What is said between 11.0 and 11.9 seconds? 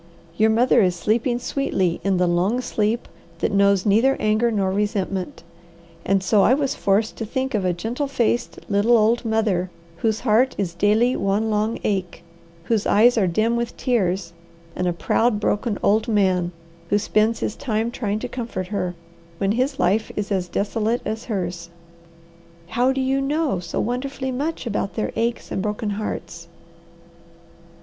one long